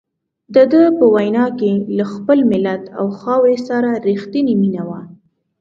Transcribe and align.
دده 0.55 0.83
په 0.97 1.05
وینا 1.15 1.45
کې 1.59 1.71
له 1.97 2.05
خپل 2.13 2.39
ملت 2.51 2.83
او 2.99 3.05
خاورې 3.19 3.57
سره 3.67 3.89
رښتیني 4.07 4.55
مینه 4.61 4.83
وه. 4.89 5.01